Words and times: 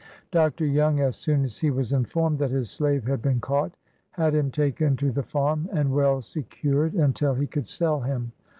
Dr. 0.31 0.65
Young, 0.65 0.99
as 0.99 1.15
soon 1.15 1.43
as 1.43 1.59
he 1.59 1.69
was 1.69 1.93
informed 1.93 2.39
that 2.39 2.49
his 2.49 2.71
slave 2.71 3.05
had 3.05 3.21
been 3.21 3.39
caught, 3.39 3.77
had 4.09 4.33
him 4.33 4.49
taken 4.49 4.95
to 4.97 5.11
the 5.11 5.21
farm 5.21 5.69
and 5.71 5.93
well 5.93 6.23
secured 6.23 6.93
until 6.95 7.35
he 7.35 7.45
could 7.45 7.67
sell 7.67 7.99
him. 7.99 8.31